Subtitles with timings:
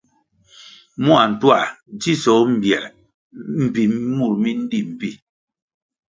[1.03, 1.59] Mua ntuā
[1.99, 2.79] dzisoh mbiē
[3.63, 3.83] mbpi
[4.15, 5.09] mur mi ndí mbpí.